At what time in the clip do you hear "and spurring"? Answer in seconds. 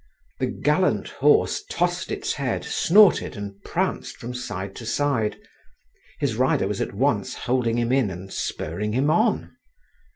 8.09-8.93